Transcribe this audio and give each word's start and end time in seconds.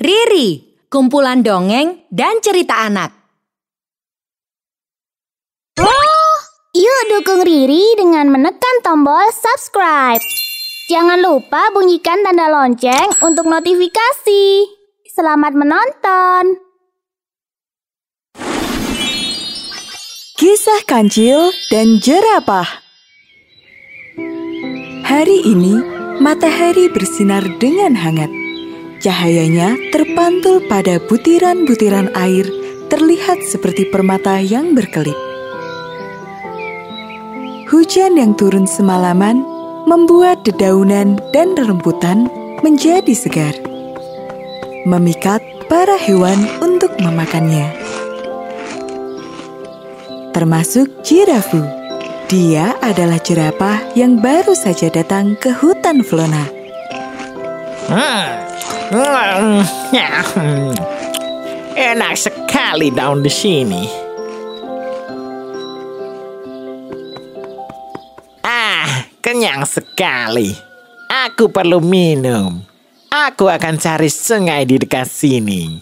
Riri, 0.00 0.80
kumpulan 0.88 1.44
dongeng 1.44 2.08
dan 2.08 2.40
cerita 2.40 2.88
anak. 2.88 3.12
Yuk 6.72 7.00
dukung 7.12 7.44
Riri 7.44 8.00
dengan 8.00 8.32
menekan 8.32 8.80
tombol 8.80 9.28
subscribe. 9.28 10.24
Jangan 10.88 11.20
lupa 11.20 11.68
bunyikan 11.76 12.24
tanda 12.24 12.48
lonceng 12.48 13.12
untuk 13.20 13.44
notifikasi. 13.44 14.72
Selamat 15.04 15.52
menonton. 15.52 16.56
Kisah 20.40 20.80
Kancil 20.88 21.52
dan 21.68 22.00
Jerapah 22.00 22.88
Hari 25.04 25.44
ini, 25.44 25.76
matahari 26.24 26.88
bersinar 26.88 27.44
dengan 27.60 27.92
hangat. 27.92 28.39
Cahayanya 29.00 29.80
terpantul 29.88 30.60
pada 30.68 31.00
butiran-butiran 31.00 32.12
air 32.12 32.44
terlihat 32.92 33.40
seperti 33.48 33.88
permata 33.88 34.36
yang 34.44 34.76
berkelip. 34.76 35.16
Hujan 37.72 38.20
yang 38.20 38.36
turun 38.36 38.68
semalaman 38.68 39.40
membuat 39.88 40.44
dedaunan 40.44 41.16
dan 41.32 41.56
rerumputan 41.56 42.28
menjadi 42.60 43.16
segar. 43.16 43.56
Memikat 44.84 45.40
para 45.72 45.96
hewan 45.96 46.36
untuk 46.60 46.92
memakannya. 47.00 47.72
Termasuk 50.36 51.00
jirafu. 51.00 51.64
Dia 52.28 52.76
adalah 52.84 53.16
jerapah 53.16 53.96
yang 53.96 54.20
baru 54.20 54.52
saja 54.52 54.92
datang 54.92 55.40
ke 55.40 55.56
hutan 55.56 56.04
Flona. 56.04 56.44
Enak 61.78 62.14
sekali 62.18 62.90
daun 62.90 63.22
di 63.22 63.30
sini. 63.30 63.86
Ah, 68.42 69.06
kenyang 69.22 69.62
sekali. 69.62 70.50
Aku 71.06 71.54
perlu 71.54 71.78
minum. 71.78 72.66
Aku 73.14 73.46
akan 73.46 73.78
cari 73.78 74.10
sungai 74.10 74.66
di 74.66 74.82
dekat 74.82 75.06
sini. 75.06 75.78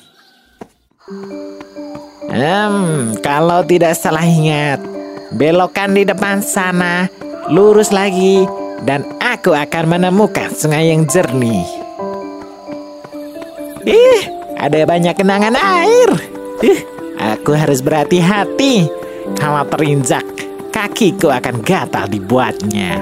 Hmm, 2.29 3.17
kalau 3.25 3.65
tidak 3.65 3.97
salah 3.97 4.29
ingat, 4.29 4.85
belokkan 5.33 5.97
di 5.97 6.05
depan 6.05 6.45
sana, 6.45 7.09
lurus 7.49 7.89
lagi, 7.89 8.45
dan 8.85 9.01
aku 9.17 9.57
akan 9.57 9.97
menemukan 9.97 10.53
sungai 10.53 10.93
yang 10.93 11.09
jernih. 11.09 11.78
Ada 14.59 14.83
banyak 14.83 15.15
kenangan 15.15 15.55
air. 15.55 16.11
Ih, 16.67 16.83
aku 17.15 17.55
harus 17.55 17.79
berhati-hati. 17.79 18.91
Kalau 19.39 19.63
terinjak, 19.71 20.27
kakiku 20.75 21.31
akan 21.31 21.63
gatal 21.63 22.11
dibuatnya. 22.11 22.99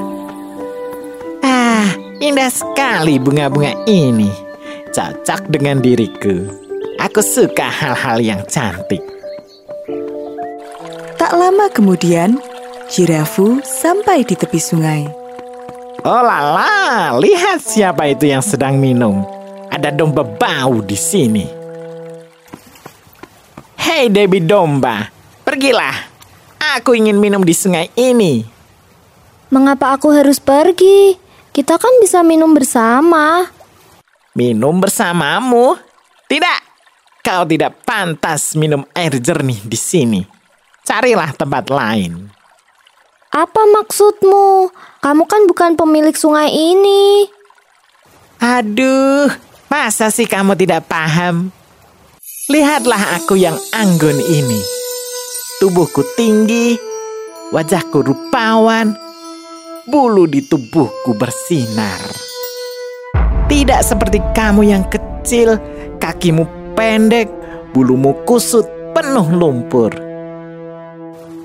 Ah, 1.41 1.89
indah 2.21 2.53
sekali 2.53 3.17
bunga-bunga 3.17 3.73
ini. 3.89 4.29
Cocok 4.93 5.49
dengan 5.49 5.81
diriku. 5.81 6.45
Aku 7.01 7.25
suka 7.25 7.69
hal-hal 7.69 8.21
yang 8.21 8.45
cantik. 8.49 9.01
Tak 11.17 11.33
lama 11.33 11.73
kemudian, 11.73 12.37
jirafu 12.93 13.65
sampai 13.65 14.29
di 14.29 14.37
tepi 14.37 14.61
sungai. 14.61 15.09
Oh 16.05 16.23
lala, 16.23 17.17
lihat 17.17 17.65
siapa 17.65 18.13
itu 18.13 18.29
yang 18.29 18.45
sedang 18.45 18.77
minum. 18.77 19.36
Ada 19.77 19.93
domba 19.93 20.25
bau 20.25 20.81
di 20.81 20.97
sini. 20.97 21.45
Hei 23.77 24.09
Debbie 24.09 24.41
domba, 24.41 25.05
pergilah. 25.45 25.93
Aku 26.81 26.97
ingin 26.97 27.21
minum 27.21 27.45
di 27.45 27.53
sungai 27.53 27.93
ini. 27.93 28.41
Mengapa 29.53 29.93
aku 29.93 30.09
harus 30.17 30.41
pergi? 30.41 31.21
Kita 31.53 31.77
kan 31.77 31.93
bisa 32.01 32.25
minum 32.25 32.57
bersama. 32.57 33.53
Minum 34.33 34.81
bersamamu? 34.81 35.77
Tidak, 36.25 36.61
kau 37.21 37.45
tidak 37.45 37.77
pantas 37.85 38.57
minum 38.57 38.81
air 38.97 39.21
jernih 39.21 39.61
di 39.61 39.77
sini. 39.77 40.25
Carilah 40.89 41.37
tempat 41.37 41.69
lain. 41.69 42.33
Apa 43.29 43.61
maksudmu? 43.77 44.73
Kamu 45.05 45.29
kan 45.29 45.45
bukan 45.45 45.77
pemilik 45.77 46.17
sungai 46.17 46.49
ini. 46.49 47.29
Aduh, 48.41 49.33
masa 49.77 50.09
sih 50.09 50.25
kamu 50.25 50.57
tidak 50.57 50.89
paham? 50.89 51.53
Lihatlah 52.49 53.21
aku 53.21 53.37
yang 53.37 53.61
anggun 53.77 54.17
ini. 54.25 54.61
Tubuhku 55.61 56.01
tinggi, 56.17 56.81
wajahku 57.53 58.01
rupawan, 58.01 58.97
bulu 59.85 60.25
di 60.25 60.41
tubuhku 60.49 61.13
bersinar. 61.13 62.01
Tidak 63.53 63.81
seperti 63.85 64.25
kamu 64.33 64.65
yang 64.65 64.89
kecil, 64.89 65.61
kakimu 66.01 66.73
pendek, 66.73 67.29
bulumu 67.77 68.17
kusut, 68.25 68.65
penuh 68.97 69.29
lumpur. 69.29 69.93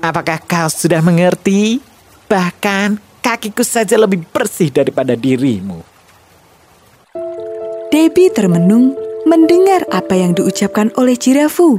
Apakah 0.00 0.40
kau 0.48 0.72
sudah 0.72 1.04
mengerti? 1.04 1.84
Bahkan 2.32 3.20
kakiku 3.20 3.60
saja 3.60 4.00
lebih 4.00 4.24
bersih 4.32 4.72
daripada 4.72 5.12
dirimu. 5.12 5.91
Debbie 7.92 8.32
termenung 8.32 8.96
mendengar 9.28 9.84
apa 9.92 10.16
yang 10.16 10.32
diucapkan 10.32 10.88
oleh 10.96 11.12
jirafu. 11.12 11.76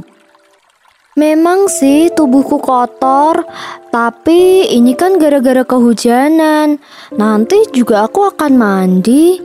Memang 1.18 1.66
sih 1.66 2.06
tubuhku 2.14 2.62
kotor, 2.62 3.42
tapi 3.90 4.70
ini 4.70 4.94
kan 4.94 5.18
gara-gara 5.18 5.66
kehujanan. 5.66 6.78
Nanti 7.18 7.66
juga 7.74 8.06
aku 8.06 8.30
akan 8.30 8.52
mandi. 8.54 9.42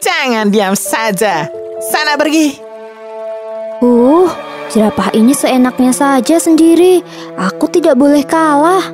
Jangan 0.00 0.48
diam 0.48 0.72
saja. 0.72 1.44
Sana 1.92 2.16
pergi. 2.16 2.56
Uh, 3.84 4.24
jerapah 4.72 5.12
ini 5.12 5.36
seenaknya 5.36 5.92
saja 5.92 6.40
sendiri. 6.40 7.04
Aku 7.36 7.68
tidak 7.68 7.92
boleh 7.92 8.24
kalah. 8.24 8.88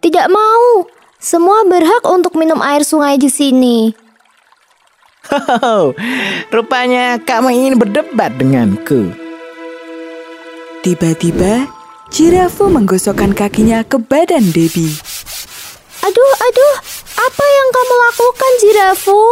Tidak 0.00 0.26
mau. 0.32 0.99
Semua 1.20 1.68
berhak 1.68 2.00
untuk 2.08 2.32
minum 2.40 2.64
air 2.64 2.80
sungai 2.80 3.20
di 3.20 3.28
sini. 3.28 3.92
Oh, 5.60 5.92
rupanya 6.48 7.20
kamu 7.20 7.52
ingin 7.52 7.74
berdebat 7.76 8.34
denganku. 8.40 9.12
Tiba-tiba, 10.80 11.68
jirafu 12.08 12.72
menggosokkan 12.72 13.36
kakinya 13.36 13.84
ke 13.84 14.00
badan 14.00 14.48
Debbie. 14.48 14.96
Aduh, 16.00 16.32
aduh, 16.40 16.76
apa 17.14 17.44
yang 17.44 17.68
kamu 17.68 17.94
lakukan, 18.00 18.52
jirafu? 18.64 19.22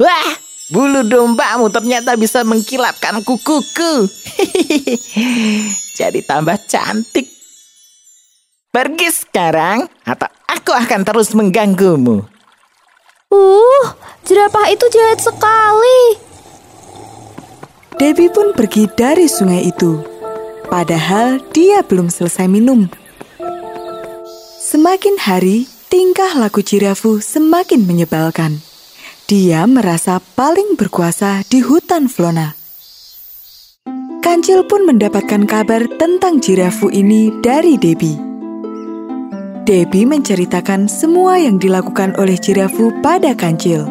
Wah, 0.00 0.32
bulu 0.72 1.04
dombamu 1.04 1.68
ternyata 1.68 2.16
bisa 2.16 2.40
mengkilapkan 2.42 3.20
kukuku. 3.20 4.08
Jadi 6.00 6.24
tambah 6.24 6.56
cantik. 6.64 7.37
Pergi 8.78 9.10
sekarang, 9.10 9.90
atau 10.06 10.30
aku 10.46 10.70
akan 10.70 11.02
terus 11.02 11.34
mengganggumu. 11.34 12.22
Uh, 13.26 13.84
jerapah 14.22 14.70
itu 14.70 14.86
jahat 14.94 15.18
sekali. 15.18 16.14
Debbie 17.98 18.30
pun 18.30 18.54
pergi 18.54 18.86
dari 18.86 19.26
sungai 19.26 19.66
itu. 19.66 19.98
Padahal 20.70 21.42
dia 21.50 21.82
belum 21.82 22.06
selesai 22.06 22.46
minum. 22.46 22.86
Semakin 24.62 25.26
hari, 25.26 25.66
tingkah 25.90 26.38
laku 26.38 26.62
jirafu 26.62 27.18
semakin 27.18 27.82
menyebalkan. 27.82 28.62
Dia 29.26 29.66
merasa 29.66 30.22
paling 30.38 30.78
berkuasa 30.78 31.42
di 31.50 31.66
hutan 31.66 32.06
Flona. 32.06 32.54
Kancil 34.22 34.62
pun 34.70 34.86
mendapatkan 34.86 35.50
kabar 35.50 35.82
tentang 35.98 36.38
jirafu 36.38 36.94
ini 36.94 37.34
dari 37.42 37.74
Debbie. 37.74 38.27
Debbie 39.68 40.08
menceritakan 40.08 40.88
semua 40.88 41.36
yang 41.36 41.60
dilakukan 41.60 42.16
oleh 42.16 42.40
jirafu 42.40 42.88
pada 43.04 43.36
Kancil. 43.36 43.84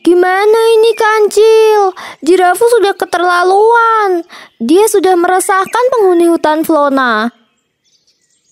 Gimana 0.00 0.60
ini 0.72 0.96
kancil? 0.96 1.92
Jirafu 2.24 2.64
sudah 2.64 2.96
keterlaluan. 2.96 4.24
Dia 4.56 4.88
sudah 4.88 5.20
meresahkan 5.20 5.84
penghuni 5.92 6.32
hutan 6.32 6.64
Flona. 6.64 7.28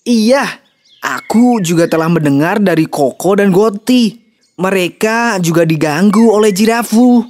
Iya, 0.05 0.45
aku 1.01 1.57
juga 1.65 1.89
telah 1.89 2.13
mendengar 2.13 2.61
dari 2.61 2.85
Koko 2.85 3.41
dan 3.41 3.49
Goti. 3.49 4.21
Mereka 4.61 5.41
juga 5.41 5.65
diganggu 5.65 6.29
oleh 6.29 6.53
jirafu. 6.53 7.25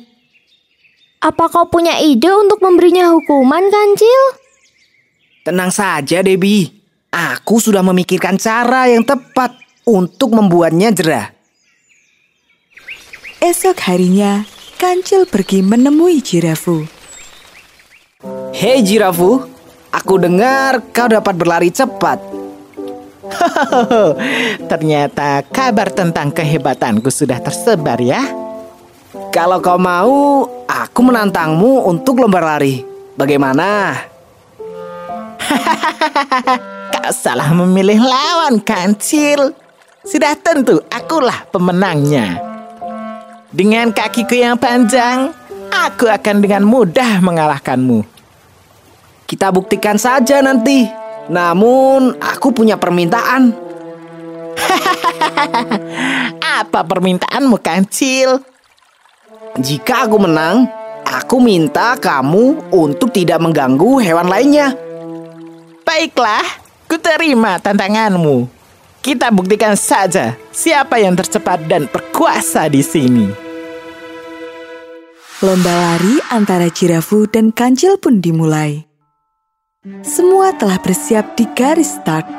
Apa 1.23 1.47
kau 1.47 1.71
punya 1.71 2.03
ide 2.03 2.27
untuk 2.35 2.59
memberinya 2.59 3.15
hukuman, 3.15 3.63
Kancil? 3.71 4.23
Tenang 5.47 5.71
saja, 5.71 6.19
Debbie. 6.19 6.80
Aku 7.11 7.59
sudah 7.59 7.83
memikirkan 7.83 8.39
cara 8.39 8.87
yang 8.87 9.03
tepat 9.03 9.51
untuk 9.83 10.31
membuatnya 10.31 10.95
jerah. 10.95 11.35
Esok 13.43 13.75
harinya, 13.91 14.47
Kancil 14.79 15.27
pergi 15.27 15.59
menemui 15.59 16.23
Jirafu. 16.23 16.87
Hei 18.55 18.79
Jirafu, 18.79 19.43
aku 19.91 20.13
dengar 20.23 20.79
kau 20.95 21.11
dapat 21.11 21.35
berlari 21.35 21.67
cepat. 21.67 22.23
Ternyata 24.71 25.43
kabar 25.51 25.91
tentang 25.91 26.31
kehebatanku 26.31 27.11
sudah 27.11 27.43
tersebar 27.43 27.99
ya. 27.99 28.23
Kalau 29.35 29.59
kau 29.59 29.75
mau, 29.75 30.47
aku 30.63 30.99
menantangmu 31.03 31.91
untuk 31.91 32.23
lomba 32.23 32.39
lari. 32.39 32.87
Bagaimana? 33.19 33.99
Kau 37.01 37.09
salah 37.09 37.49
memilih 37.49 37.97
lawan, 37.97 38.61
Kancil. 38.61 39.57
Sudah 40.05 40.37
tentu 40.37 40.85
akulah 40.93 41.49
pemenangnya. 41.49 42.37
Dengan 43.49 43.89
kakiku 43.89 44.37
yang 44.37 44.53
panjang, 44.53 45.33
aku 45.73 46.05
akan 46.05 46.45
dengan 46.45 46.61
mudah 46.61 47.17
mengalahkanmu. 47.25 48.05
Kita 49.25 49.49
buktikan 49.49 49.97
saja 49.97 50.45
nanti. 50.45 50.85
Namun, 51.25 52.21
aku 52.21 52.53
punya 52.53 52.77
permintaan. 52.77 53.49
Apa 56.61 56.85
permintaanmu, 56.85 57.57
Kancil? 57.65 58.45
Jika 59.57 60.05
aku 60.05 60.21
menang, 60.21 60.69
aku 61.01 61.41
minta 61.41 61.97
kamu 61.97 62.69
untuk 62.69 63.09
tidak 63.09 63.41
mengganggu 63.41 63.99
hewan 64.05 64.29
lainnya. 64.29 64.77
Baiklah, 65.81 66.70
kuterima 67.11 67.59
tantanganmu. 67.59 68.47
Kita 69.03 69.35
buktikan 69.35 69.75
saja 69.75 70.39
siapa 70.47 70.95
yang 70.95 71.19
tercepat 71.19 71.67
dan 71.67 71.83
berkuasa 71.91 72.71
di 72.71 72.79
sini. 72.79 73.27
Lomba 75.43 75.75
lari 75.75 76.23
antara 76.31 76.71
Jirafu 76.71 77.27
dan 77.27 77.51
Kancil 77.51 77.99
pun 77.99 78.23
dimulai. 78.23 78.87
Semua 80.07 80.55
telah 80.55 80.79
bersiap 80.79 81.35
di 81.35 81.43
garis 81.51 81.99
start. 81.99 82.31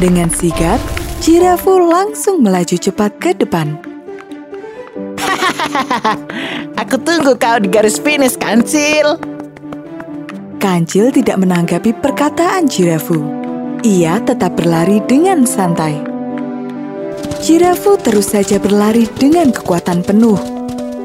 Dengan 0.00 0.32
sigap, 0.32 0.80
Jirafu 1.20 1.76
langsung 1.76 2.40
melaju 2.40 2.80
cepat 2.80 3.12
ke 3.20 3.36
depan. 3.36 3.89
Aku 6.80 6.96
tunggu 7.00 7.36
kau 7.36 7.58
di 7.60 7.68
garis 7.68 8.00
finish, 8.00 8.36
Kancil. 8.36 9.20
Kancil 10.60 11.08
tidak 11.08 11.40
menanggapi 11.40 11.96
perkataan 11.96 12.68
Jirafu. 12.68 13.20
Ia 13.80 14.20
tetap 14.20 14.60
berlari 14.60 15.00
dengan 15.08 15.48
santai. 15.48 15.96
Jirafu 17.40 17.96
terus 17.96 18.36
saja 18.36 18.60
berlari 18.60 19.08
dengan 19.16 19.48
kekuatan 19.48 20.04
penuh. 20.04 20.36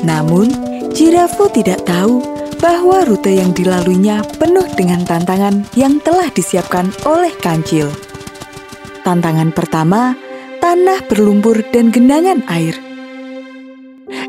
Namun, 0.03 0.51
Jirafu 0.91 1.47
tidak 1.47 1.87
tahu 1.87 2.19
bahwa 2.59 3.07
rute 3.07 3.31
yang 3.31 3.55
dilaluinya 3.55 4.23
penuh 4.35 4.67
dengan 4.75 5.07
tantangan 5.07 5.63
yang 5.79 6.03
telah 6.03 6.27
disiapkan 6.31 6.91
oleh 7.07 7.31
Kancil. 7.39 7.87
Tantangan 9.07 9.55
pertama, 9.55 10.17
tanah 10.59 10.99
berlumpur 11.07 11.63
dan 11.71 11.93
genangan 11.93 12.43
air. 12.51 12.84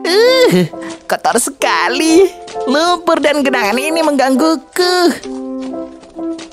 Uh, 0.06 0.70
kotor 1.10 1.36
sekali. 1.42 2.30
Lumpur 2.70 3.18
dan 3.18 3.42
genangan 3.42 3.74
ini 3.74 4.00
menggangguku. 4.06 4.94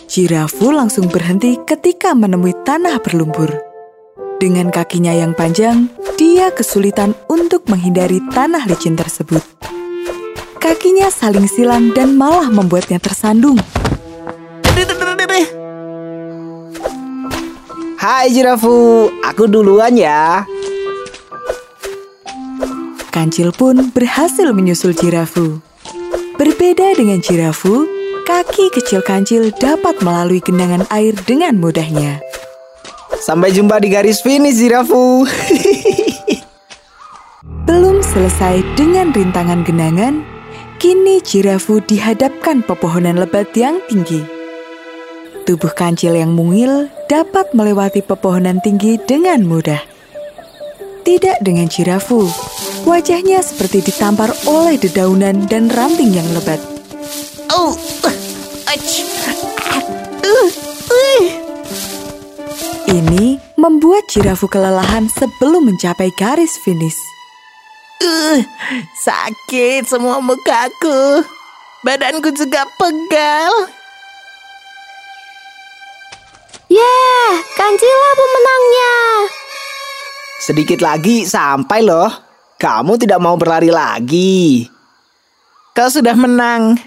Jirafu 0.09 0.73
langsung 0.73 1.09
berhenti 1.09 1.61
ketika 1.61 2.17
menemui 2.17 2.57
tanah 2.65 2.97
berlumpur. 3.01 3.49
Dengan 4.41 4.73
kakinya 4.73 5.13
yang 5.13 5.37
panjang, 5.37 5.87
dia 6.17 6.49
kesulitan 6.49 7.13
untuk 7.29 7.69
menghindari 7.69 8.19
tanah 8.33 8.65
licin 8.65 8.97
tersebut. 8.97 9.45
Kakinya 10.57 11.13
saling 11.13 11.45
silang 11.45 11.93
dan 11.93 12.17
malah 12.17 12.49
membuatnya 12.49 12.97
tersandung. 12.97 13.61
Hai 18.03 18.27
Jirafu, 18.35 19.07
aku 19.23 19.47
duluan 19.47 19.95
ya. 19.95 20.43
Kancil 23.13 23.53
pun 23.53 23.93
berhasil 23.93 24.49
menyusul 24.57 24.97
Jirafu. 24.97 25.61
Berbeda 26.33 26.97
dengan 26.97 27.21
jirafu, 27.21 27.85
kaki 28.25 28.73
kecil 28.73 29.05
kancil 29.05 29.53
dapat 29.53 30.01
melalui 30.01 30.41
genangan 30.41 30.81
air 30.89 31.13
dengan 31.29 31.61
mudahnya. 31.61 32.25
Sampai 33.21 33.53
jumpa 33.53 33.77
di 33.77 33.93
garis 33.93 34.25
finish, 34.25 34.57
jirafu. 34.57 35.29
Belum 37.69 38.01
selesai 38.01 38.65
dengan 38.73 39.13
rintangan 39.13 39.61
genangan, 39.61 40.25
kini 40.81 41.21
jirafu 41.21 41.85
dihadapkan 41.85 42.65
pepohonan 42.65 43.21
lebat 43.21 43.53
yang 43.53 43.77
tinggi. 43.85 44.25
Tubuh 45.45 45.69
kancil 45.77 46.17
yang 46.17 46.33
mungil 46.33 46.89
dapat 47.05 47.53
melewati 47.53 48.01
pepohonan 48.01 48.57
tinggi 48.65 48.97
dengan 48.97 49.45
mudah. 49.45 49.85
Tidak 51.05 51.45
dengan 51.45 51.69
jirafu, 51.69 52.25
Wajahnya 52.83 53.39
seperti 53.39 53.79
ditampar 53.79 54.35
oleh 54.43 54.75
dedaunan 54.75 55.47
dan 55.47 55.71
ranting 55.71 56.11
yang 56.11 56.27
lebat. 56.35 56.59
Oh, 57.51 57.71
Ini 62.93 63.39
membuat 63.55 64.05
jirafu 64.11 64.51
kelelahan 64.51 65.07
sebelum 65.07 65.65
mencapai 65.65 66.11
garis 66.19 66.59
finish. 66.61 66.99
Uh, 68.03 68.43
sakit 68.99 69.87
semua 69.87 70.19
mukaku. 70.19 71.23
Badanku 71.87 72.35
juga 72.35 72.67
pegal. 72.75 73.53
Yeah, 76.67 77.31
Kancila 77.55 78.09
pemenangnya. 78.17 78.95
Sedikit 80.43 80.79
lagi 80.83 81.23
sampai 81.23 81.79
loh. 81.85 82.32
Kamu 82.63 82.95
tidak 82.95 83.19
mau 83.19 83.35
berlari 83.35 83.67
lagi. 83.67 84.71
Kau 85.75 85.91
sudah 85.91 86.15
menang. 86.15 86.79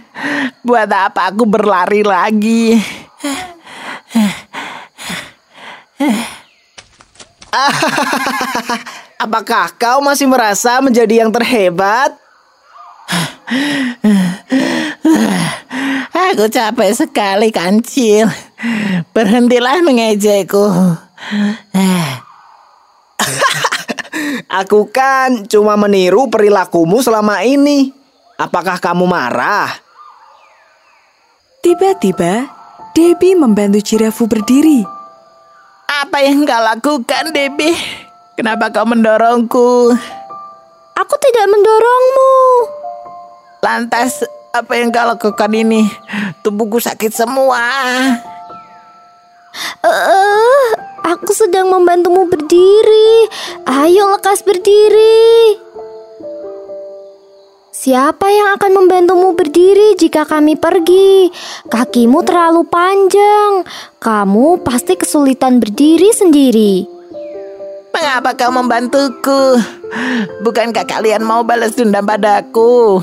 Buat 0.64 0.88
apa 0.88 1.28
aku 1.28 1.44
berlari 1.44 2.00
lagi? 2.00 2.80
Apakah 9.20 9.76
kau 9.76 10.00
masih 10.00 10.24
merasa 10.24 10.80
menjadi 10.80 11.20
yang 11.20 11.28
terhebat? 11.28 12.16
Aku 16.32 16.48
capek 16.48 16.96
sekali, 16.96 17.52
kancil. 17.52 18.32
Berhentilah 19.12 19.84
mengejekku. 19.84 20.64
Aku 24.44 24.92
kan 24.92 25.48
cuma 25.48 25.80
meniru 25.80 26.28
perilakumu 26.28 27.00
selama 27.00 27.40
ini. 27.40 27.92
Apakah 28.36 28.76
kamu 28.76 29.08
marah? 29.08 29.72
Tiba-tiba, 31.64 32.46
Debbie 32.92 33.34
membantu 33.34 33.80
Jirafu 33.80 34.28
berdiri. 34.28 34.84
Apa 35.88 36.20
yang 36.20 36.44
kau 36.44 36.60
lakukan, 36.60 37.32
Debbie? 37.32 37.74
Kenapa 38.36 38.68
kau 38.68 38.84
mendorongku? 38.84 39.96
Aku 40.96 41.14
tidak 41.16 41.46
mendorongmu. 41.48 42.32
Lantas, 43.64 44.20
apa 44.52 44.72
yang 44.76 44.92
kau 44.92 45.08
lakukan 45.08 45.50
ini? 45.56 45.88
Tubuhku 46.44 46.76
sakit 46.76 47.12
semua. 47.12 47.64
Uh, 49.80 50.68
aku 51.06 51.32
sedang 51.32 51.72
membantumu 51.72 52.28
berdiri. 52.28 53.28
Ayo 53.64 54.12
lekas 54.12 54.44
berdiri. 54.44 55.60
Siapa 57.76 58.26
yang 58.32 58.56
akan 58.58 58.72
membantumu 58.82 59.36
berdiri 59.38 59.94
jika 59.94 60.26
kami 60.26 60.58
pergi? 60.58 61.30
Kakimu 61.70 62.24
terlalu 62.26 62.66
panjang. 62.66 63.62
Kamu 64.02 64.64
pasti 64.66 64.98
kesulitan 64.98 65.62
berdiri 65.62 66.10
sendiri. 66.10 66.88
Mengapa 67.94 68.36
kau 68.36 68.52
membantuku? 68.52 69.60
Bukankah 70.42 70.84
kalian 70.84 71.22
mau 71.24 71.46
balas 71.46 71.78
dendam 71.78 72.04
padaku? 72.04 73.00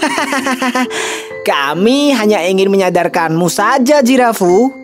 Kami 1.50 2.14
hanya 2.14 2.46
ingin 2.46 2.70
menyadarkanmu 2.70 3.50
saja, 3.50 4.00
Jirafu. 4.00 4.81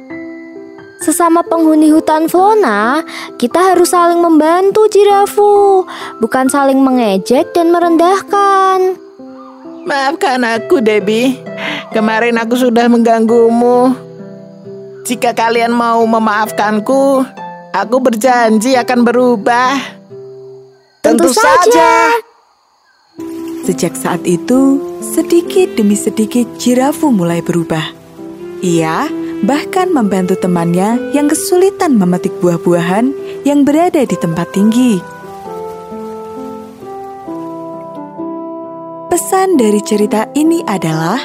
Sesama 0.98 1.46
penghuni 1.46 1.94
hutan 1.94 2.26
Flona, 2.26 3.06
kita 3.38 3.70
harus 3.70 3.94
saling 3.94 4.18
membantu 4.18 4.90
Jirafu, 4.90 5.86
bukan 6.18 6.50
saling 6.50 6.82
mengejek 6.82 7.54
dan 7.54 7.70
merendahkan. 7.70 8.98
Maafkan 9.86 10.42
aku, 10.42 10.82
Debbie. 10.82 11.38
Kemarin 11.94 12.34
aku 12.42 12.58
sudah 12.58 12.90
mengganggumu. 12.90 13.94
Jika 15.06 15.32
kalian 15.38 15.70
mau 15.70 16.02
memaafkanku, 16.02 17.22
aku 17.72 17.96
berjanji 18.02 18.74
akan 18.74 19.00
berubah. 19.06 19.78
Tentu, 20.98 21.30
saja. 21.30 22.10
Sejak 23.64 23.94
saat 23.94 24.26
itu, 24.26 24.82
sedikit 25.00 25.78
demi 25.78 25.94
sedikit 25.94 26.44
Jirafu 26.58 27.14
mulai 27.14 27.38
berubah. 27.38 27.94
Ia 28.60 29.27
bahkan 29.46 29.94
membantu 29.94 30.34
temannya 30.34 31.14
yang 31.14 31.30
kesulitan 31.30 31.94
memetik 31.94 32.34
buah-buahan 32.42 33.14
yang 33.46 33.62
berada 33.62 34.02
di 34.02 34.16
tempat 34.18 34.50
tinggi. 34.50 34.98
Pesan 39.08 39.58
dari 39.58 39.82
cerita 39.82 40.26
ini 40.34 40.62
adalah 40.66 41.20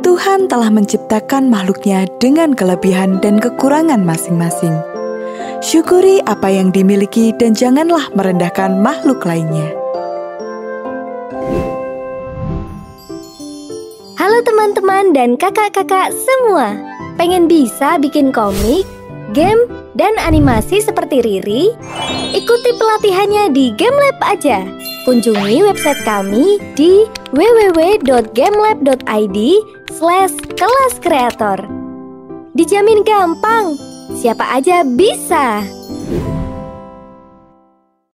Tuhan 0.00 0.48
telah 0.48 0.72
menciptakan 0.72 1.52
makhluknya 1.52 2.08
dengan 2.18 2.56
kelebihan 2.56 3.20
dan 3.20 3.38
kekurangan 3.38 4.00
masing-masing. 4.00 4.74
Syukuri 5.60 6.24
apa 6.24 6.48
yang 6.48 6.72
dimiliki 6.72 7.36
dan 7.36 7.52
janganlah 7.52 8.08
merendahkan 8.16 8.80
makhluk 8.80 9.20
lainnya. 9.28 9.76
Halo 14.16 14.40
teman-teman 14.40 15.12
dan 15.12 15.36
kakak-kakak 15.36 16.16
semua. 16.16 16.89
Pengen 17.20 17.52
bisa 17.52 18.00
bikin 18.00 18.32
komik, 18.32 18.88
game, 19.36 19.68
dan 19.92 20.16
animasi 20.16 20.80
seperti 20.80 21.20
Riri? 21.20 21.68
Ikuti 22.32 22.72
pelatihannya 22.80 23.52
di 23.52 23.76
GameLab 23.76 24.16
aja. 24.24 24.64
Kunjungi 25.04 25.60
website 25.60 26.00
kami 26.08 26.56
di 26.80 27.04
www.gamelab.id 27.36 29.38
slash 29.92 30.32
kelas 30.56 30.94
kreator. 31.04 31.60
Dijamin 32.56 33.04
gampang, 33.04 33.76
siapa 34.16 34.56
aja 34.56 34.80
bisa. 34.80 35.60